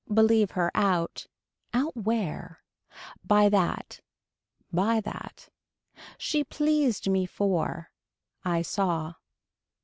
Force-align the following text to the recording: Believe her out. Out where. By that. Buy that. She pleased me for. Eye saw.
Believe 0.11 0.49
her 0.57 0.71
out. 0.73 1.27
Out 1.75 1.95
where. 1.95 2.63
By 3.23 3.49
that. 3.49 3.99
Buy 4.73 4.99
that. 5.01 5.49
She 6.17 6.43
pleased 6.43 7.07
me 7.07 7.27
for. 7.27 7.91
Eye 8.43 8.63
saw. 8.63 9.13